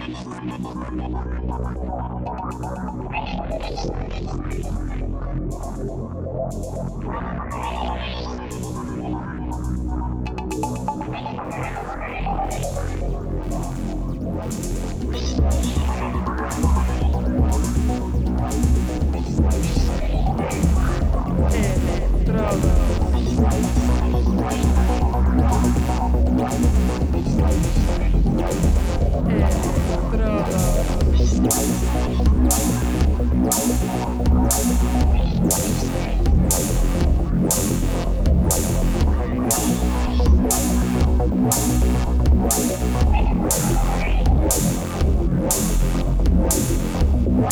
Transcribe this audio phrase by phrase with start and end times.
[0.00, 0.80] Estrada.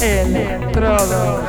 [0.00, 1.48] Electrodos.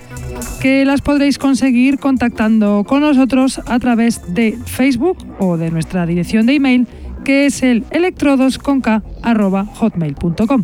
[0.61, 6.45] que las podréis conseguir contactando con nosotros a través de Facebook o de nuestra dirección
[6.45, 6.85] de email
[7.23, 10.63] que es el electrodosconk.hotmail.com.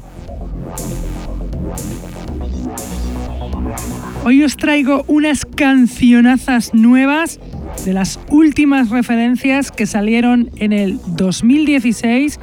[4.24, 7.40] Hoy os traigo unas cancionazas nuevas
[7.84, 12.40] de las últimas referencias que salieron en el 2016,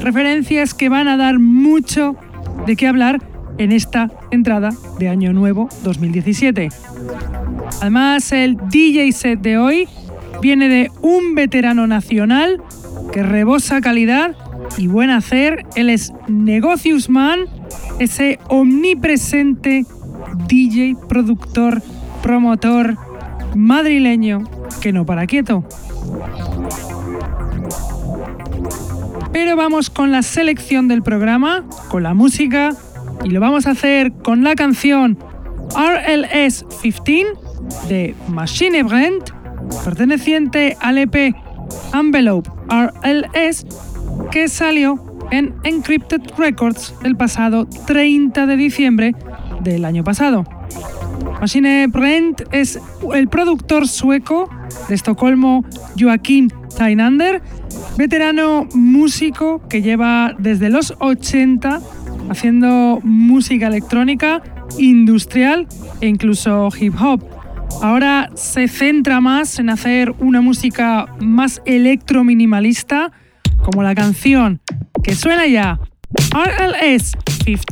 [0.00, 2.16] referencias que van a dar mucho
[2.66, 3.29] de qué hablar
[3.60, 6.70] en esta entrada de Año Nuevo 2017.
[7.82, 9.86] Además, el DJ set de hoy
[10.40, 12.62] viene de un veterano nacional
[13.12, 14.34] que rebosa calidad
[14.78, 15.66] y buen hacer.
[15.76, 17.40] Él es Negocius Man,
[17.98, 19.84] ese omnipresente
[20.48, 21.82] DJ, productor,
[22.22, 22.96] promotor
[23.54, 24.42] madrileño
[24.80, 25.64] que no para quieto.
[29.34, 32.74] Pero vamos con la selección del programa, con la música
[33.24, 35.18] y lo vamos a hacer con la canción
[35.70, 37.24] RLS 15
[37.88, 39.22] de Machine Brand,
[39.84, 41.34] perteneciente al EP
[41.94, 43.66] Envelope RLS,
[44.30, 49.14] que salió en Encrypted Records el pasado 30 de diciembre
[49.62, 50.44] del año pasado.
[51.40, 52.80] Machine Brand es
[53.14, 54.50] el productor sueco
[54.88, 55.64] de Estocolmo
[55.98, 57.42] Joaquín Tainander,
[57.96, 61.80] veterano músico que lleva desde los 80
[62.30, 64.42] haciendo música electrónica,
[64.78, 65.66] industrial
[66.00, 67.22] e incluso hip hop.
[67.82, 73.12] Ahora se centra más en hacer una música más electro-minimalista,
[73.62, 74.60] como la canción
[75.02, 75.78] que suena ya,
[76.32, 77.12] RLS
[77.44, 77.66] 15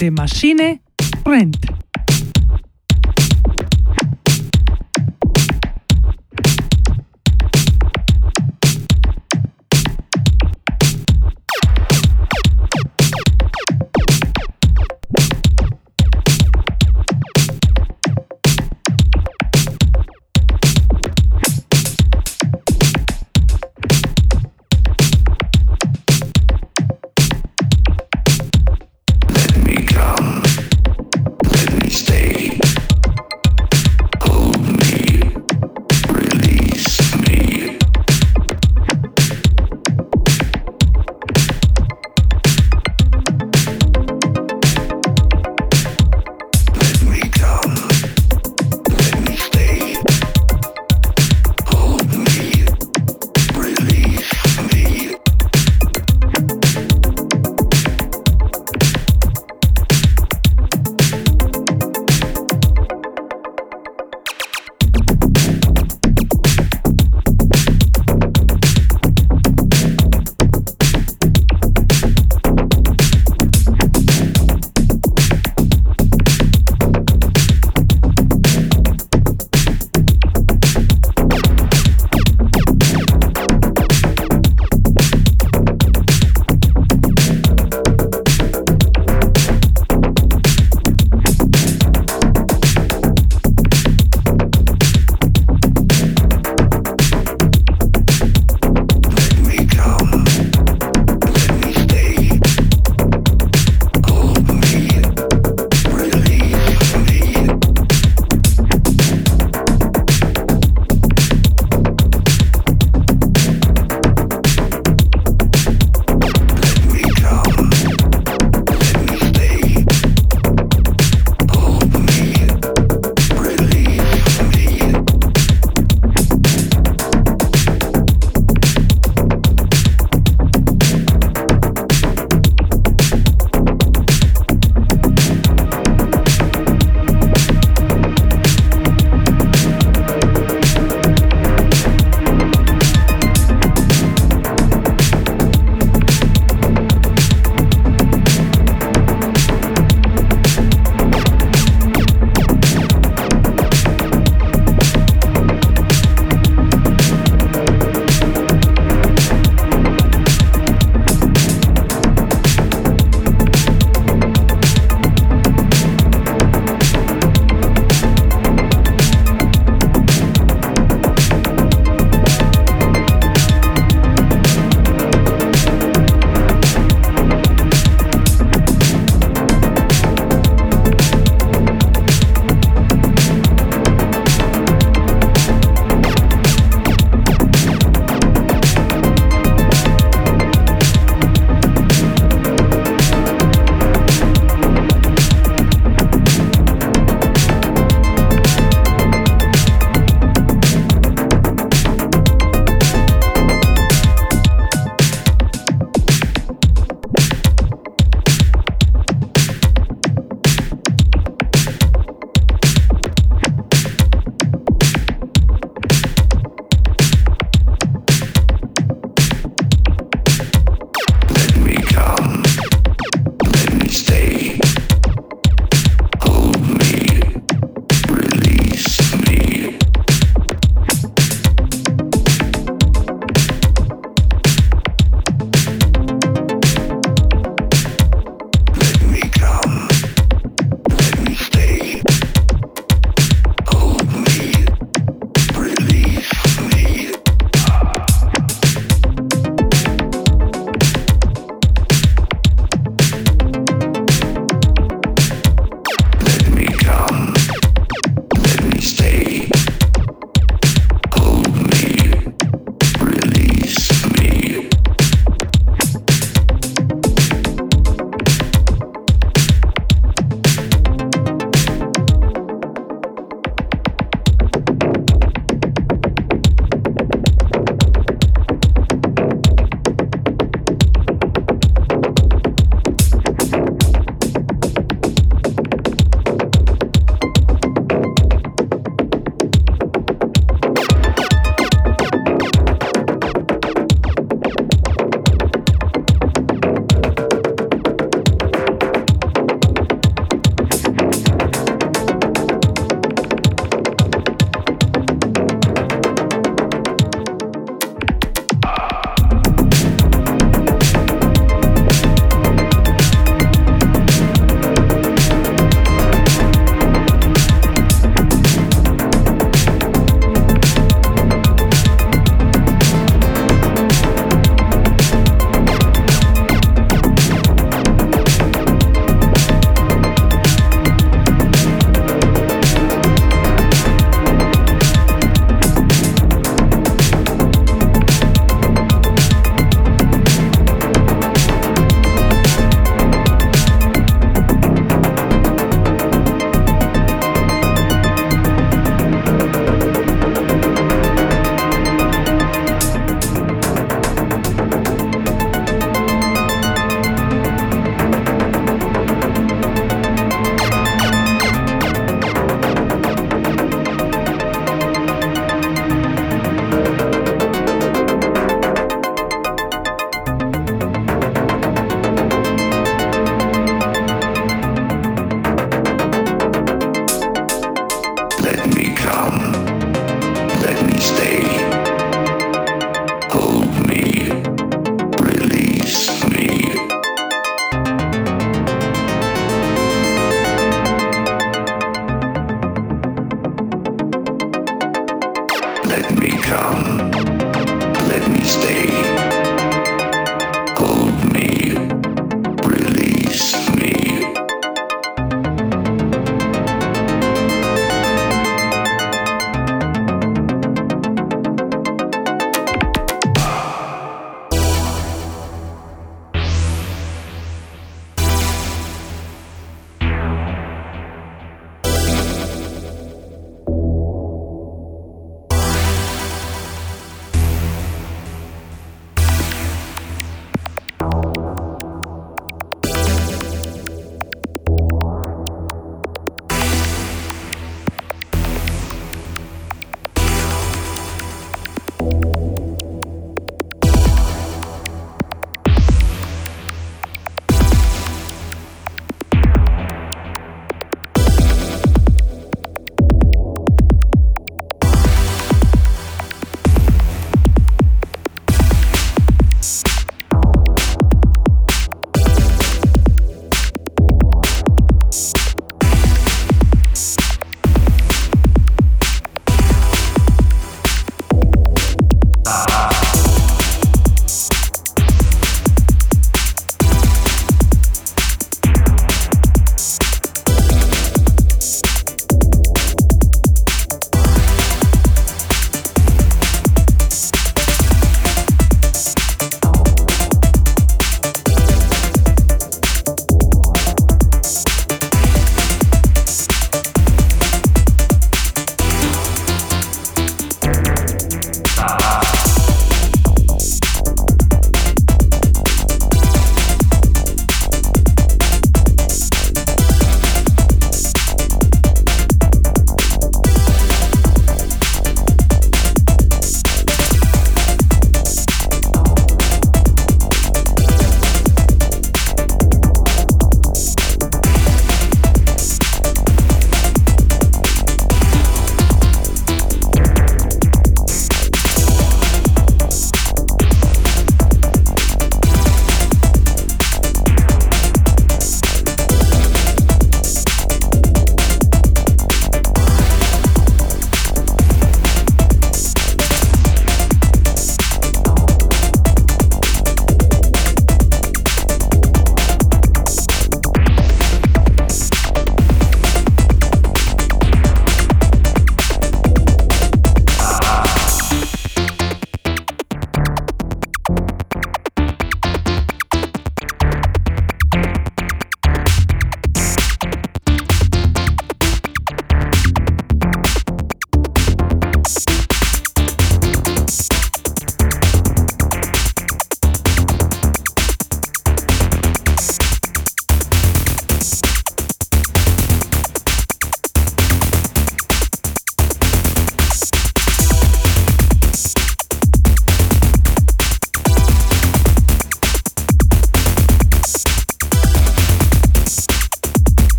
[0.00, 0.82] de Machine
[1.24, 1.83] Rent.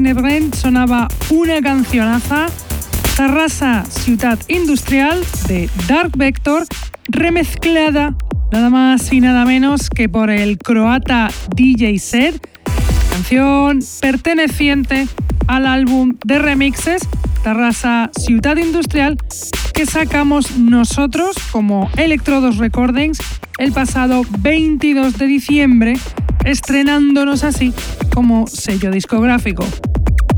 [0.00, 2.46] Brent sonaba una cancionaza,
[3.14, 6.64] Tarrasa Ciudad Industrial de Dark Vector,
[7.08, 8.14] remezclada
[8.50, 12.48] nada más y nada menos que por el croata DJ Set,
[13.10, 15.08] canción perteneciente
[15.46, 17.02] al álbum de remixes
[17.44, 19.18] Tarrasa Ciudad Industrial
[19.74, 23.18] que sacamos nosotros como Electrodos Recordings
[23.58, 25.94] el pasado 22 de diciembre,
[26.44, 27.74] estrenándonos así
[28.14, 29.64] como sello discográfico.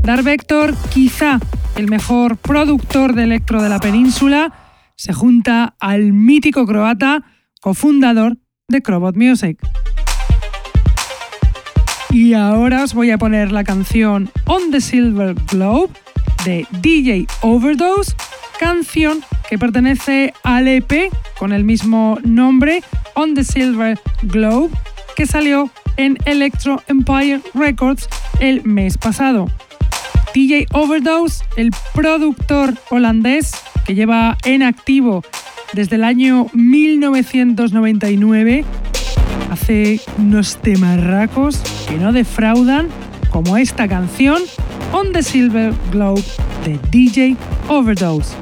[0.01, 1.39] Dark Vector, quizá
[1.75, 4.53] el mejor productor de electro de la península,
[4.95, 7.23] se junta al mítico croata,
[7.61, 9.59] cofundador de Crobot Music.
[12.11, 15.93] Y ahora os voy a poner la canción On the Silver Globe
[16.45, 18.15] de DJ Overdose,
[18.59, 22.83] canción que pertenece al EP con el mismo nombre,
[23.15, 24.69] On the Silver Globe,
[25.15, 28.07] que salió en Electro Empire Records
[28.39, 29.49] el mes pasado.
[30.33, 33.51] DJ Overdose, el productor holandés
[33.85, 35.23] que lleva en activo
[35.73, 38.65] desde el año 1999,
[39.51, 42.87] hace unos temarracos que no defraudan,
[43.29, 44.41] como esta canción
[44.91, 46.23] On the Silver Globe
[46.63, 47.35] de DJ
[47.67, 48.35] Overdose.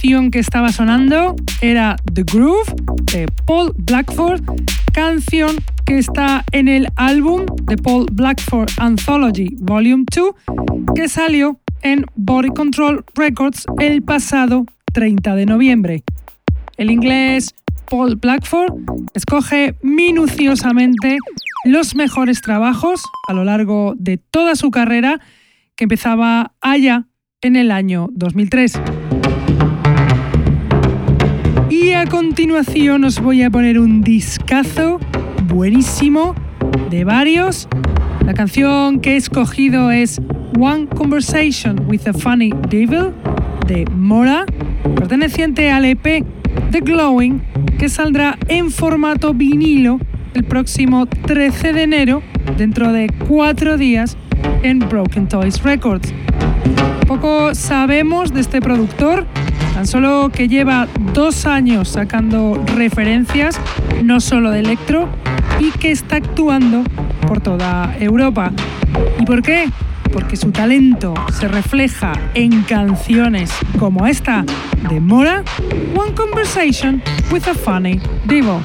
[0.00, 2.72] Canción que estaba sonando era The Groove
[3.12, 4.42] de Paul Blackford,
[4.92, 5.56] canción
[5.86, 10.34] que está en el álbum de Paul Blackford Anthology Volume 2,
[10.94, 16.04] que salió en Body Control Records el pasado 30 de noviembre.
[16.76, 17.52] El inglés
[17.90, 18.74] Paul Blackford
[19.14, 21.18] escoge minuciosamente
[21.64, 25.18] los mejores trabajos a lo largo de toda su carrera
[25.74, 27.08] que empezaba allá
[27.40, 28.80] en el año 2003.
[31.98, 35.00] A continuación os voy a poner un discazo
[35.48, 36.36] buenísimo
[36.90, 37.66] de varios.
[38.24, 40.20] La canción que he escogido es
[40.56, 43.10] One Conversation with a Funny Devil
[43.66, 44.46] de Mora,
[44.94, 46.24] perteneciente al EP
[46.70, 47.42] The Glowing,
[47.80, 49.98] que saldrá en formato vinilo
[50.34, 52.22] el próximo 13 de enero,
[52.56, 54.16] dentro de cuatro días,
[54.62, 56.14] en Broken Toys Records.
[57.08, 59.26] Poco sabemos de este productor,
[59.78, 63.60] tan solo que lleva dos años sacando referencias,
[64.02, 65.08] no solo de electro,
[65.60, 66.82] y que está actuando
[67.28, 68.50] por toda Europa.
[69.20, 69.70] ¿Y por qué?
[70.12, 74.44] Porque su talento se refleja en canciones como esta
[74.90, 75.44] de Mora,
[75.94, 78.60] One Conversation with a Funny Divo.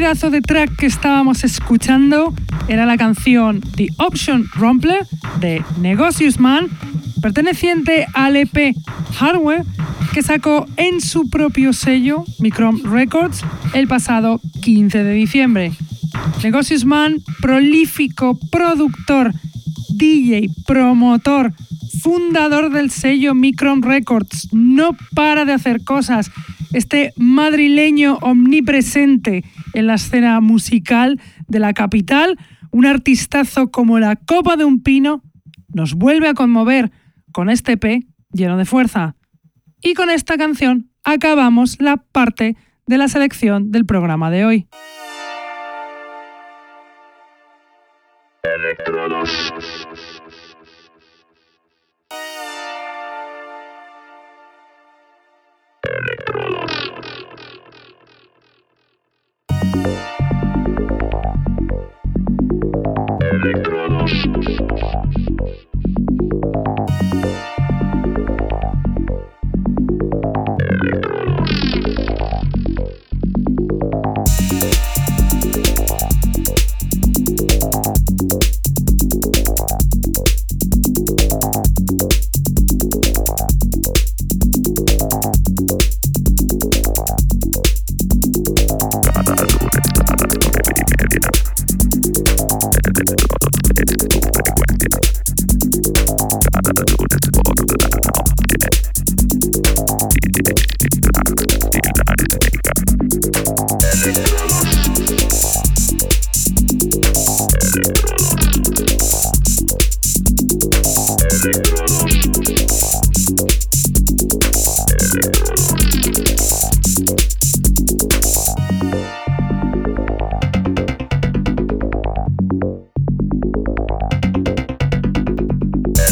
[0.00, 2.32] Pedazo de track que estábamos escuchando
[2.68, 5.06] era la canción The Option Rumpler
[5.40, 6.68] de Negocius Man,
[7.20, 8.74] perteneciente al EP
[9.18, 9.62] Hardware
[10.14, 13.42] que sacó en su propio sello, Micron Records,
[13.74, 15.72] el pasado 15 de diciembre.
[16.42, 19.34] Negocius Man, prolífico productor,
[19.90, 21.52] DJ, promotor,
[22.02, 26.30] fundador del sello Micron Records, no para de hacer cosas.
[26.72, 32.38] Este madrileño omnipresente en la escena musical de la capital,
[32.70, 35.22] un artistazo como la copa de un pino,
[35.68, 36.90] nos vuelve a conmover
[37.32, 39.16] con este P lleno de fuerza.
[39.82, 42.56] Y con esta canción acabamos la parte
[42.86, 44.68] de la selección del programa de hoy.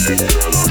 [0.08, 0.67] Girl,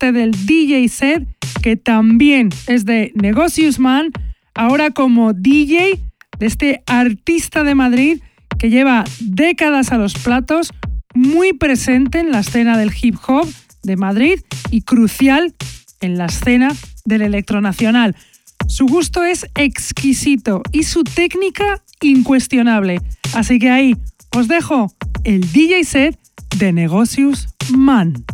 [0.00, 1.28] del DJ set,
[1.62, 4.10] que también es de Negocius Man,
[4.54, 6.00] ahora como DJ
[6.38, 8.20] de este artista de Madrid
[8.58, 10.72] que lleva décadas a los platos,
[11.14, 13.46] muy presente en la escena del hip hop
[13.82, 14.40] de Madrid
[14.70, 15.54] y crucial
[16.00, 16.74] en la escena
[17.04, 18.16] del electronacional.
[18.66, 23.00] Su gusto es exquisito y su técnica incuestionable.
[23.34, 23.96] Así que ahí
[24.34, 24.92] os dejo
[25.24, 26.18] el DJ set
[26.56, 28.24] de Negocius Man.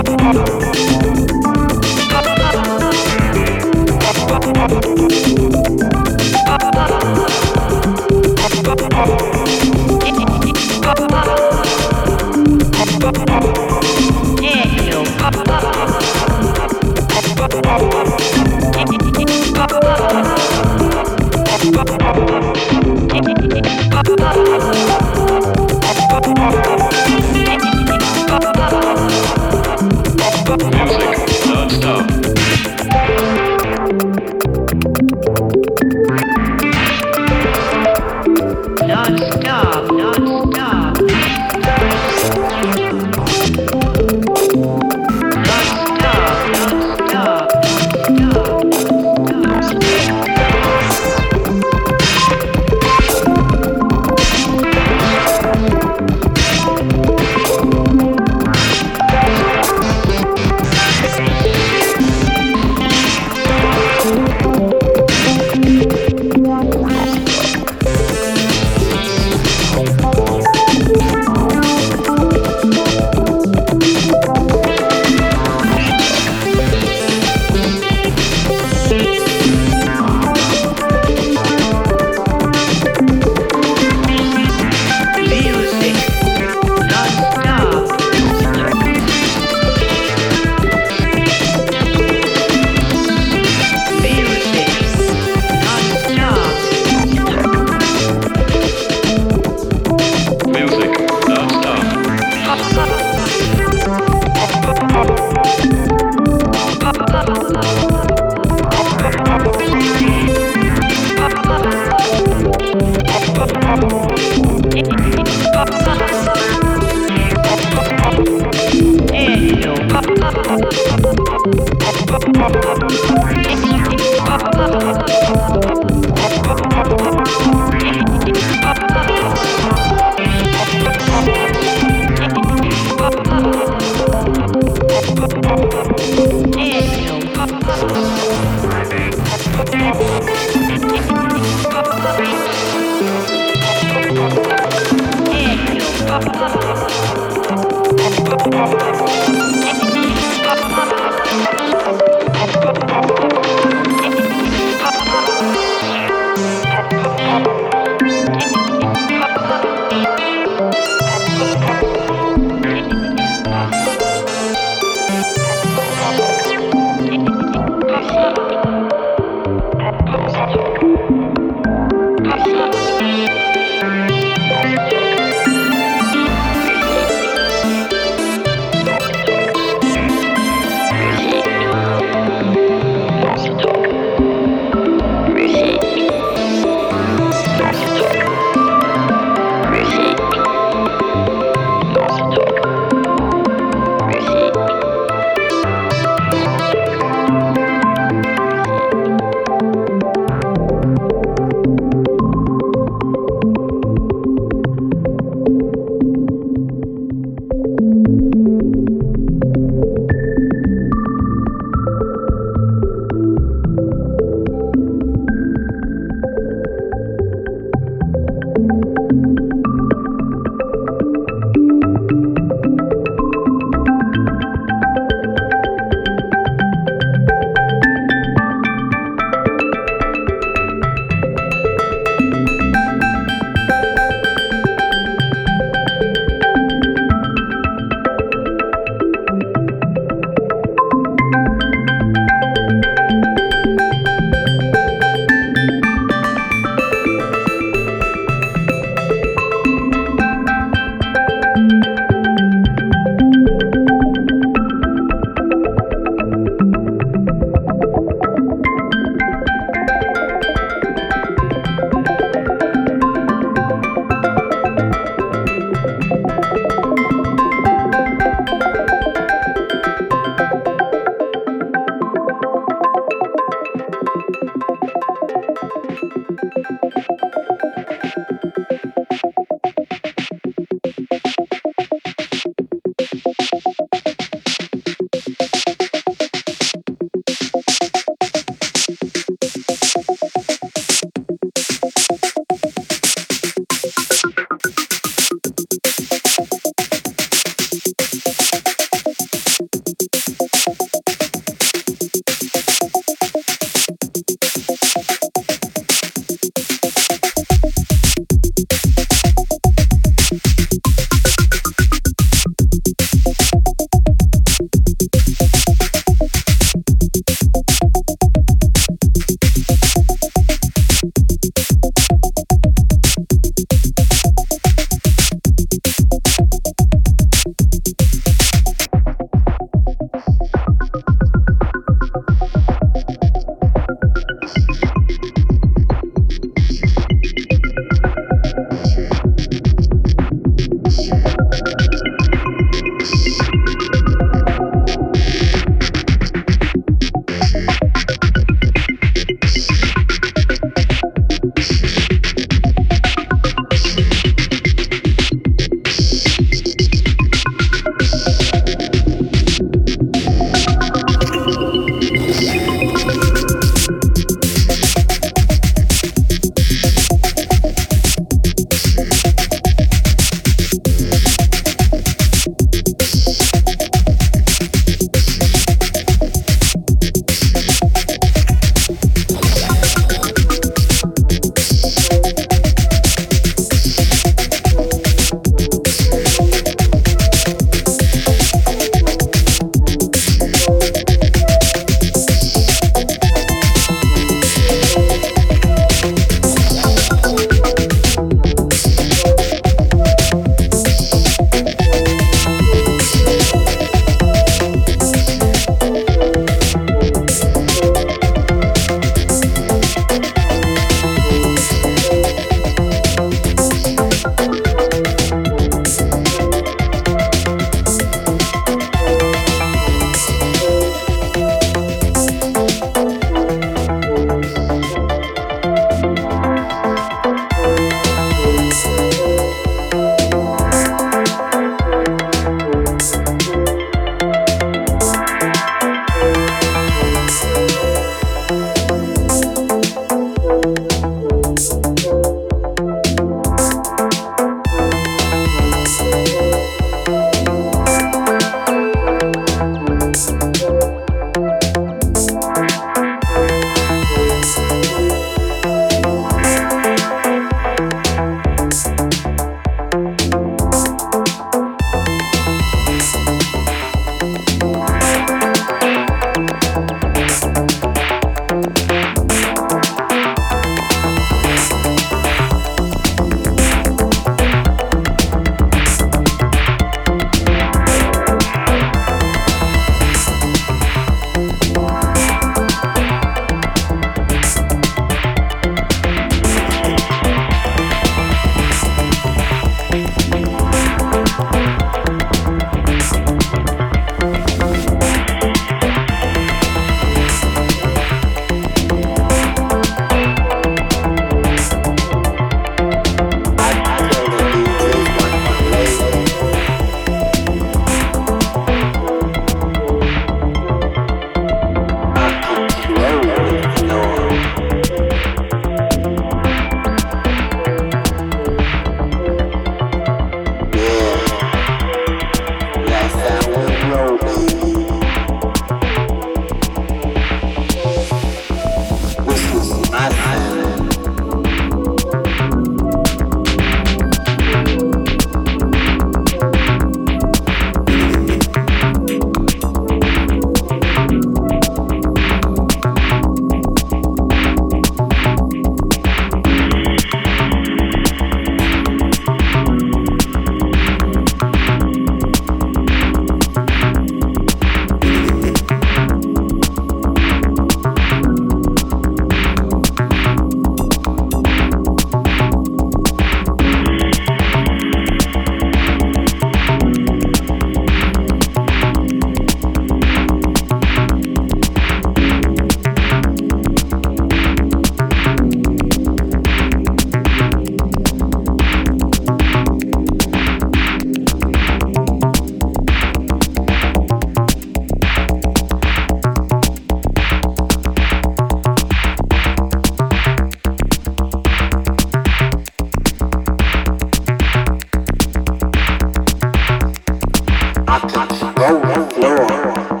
[598.29, 600.00] Go, go, go.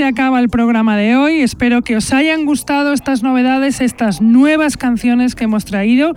[0.00, 1.40] Se acaba el programa de hoy.
[1.42, 6.14] Espero que os hayan gustado estas novedades, estas nuevas canciones que hemos traído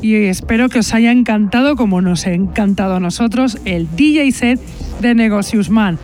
[0.00, 4.60] y espero que os haya encantado, como nos ha encantado a nosotros, el DJ set
[5.00, 5.98] de Negocius Man.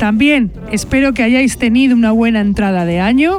[0.00, 3.38] También espero que hayáis tenido una buena entrada de año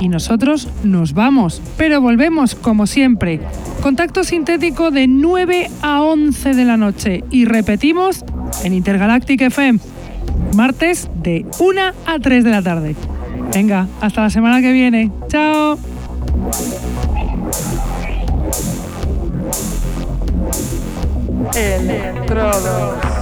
[0.00, 3.40] y nosotros nos vamos, pero volvemos como siempre.
[3.82, 8.24] Contacto sintético de 9 a 11 de la noche y repetimos
[8.64, 9.95] en Intergalactic FM
[10.54, 12.96] martes de 1 a 3 de la tarde.
[13.52, 15.10] Venga, hasta la semana que viene.
[15.28, 15.78] Chao.
[21.54, 23.15] Electrodos.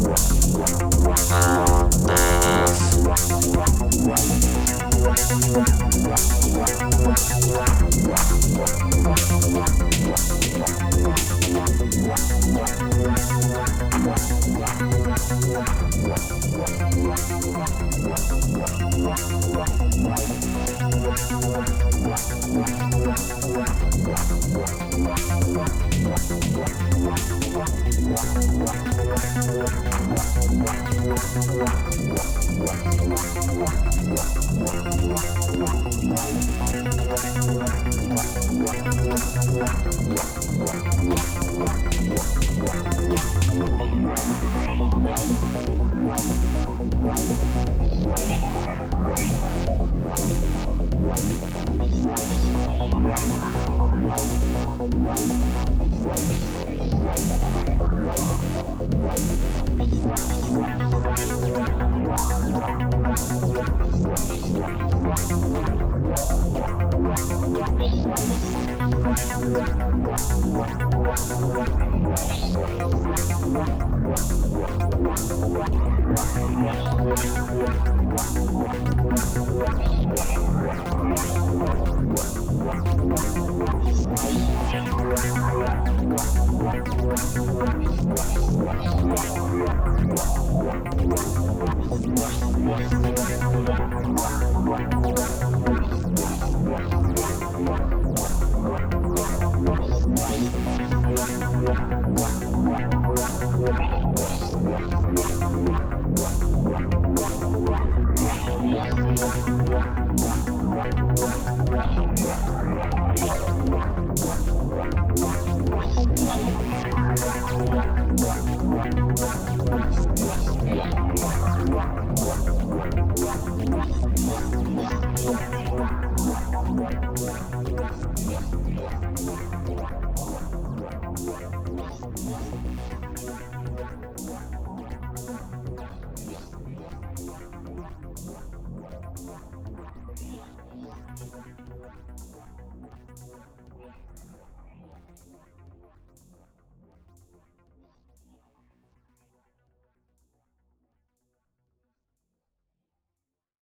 [0.00, 0.29] Wow.